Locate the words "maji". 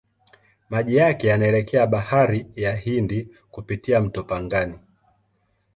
0.69-0.95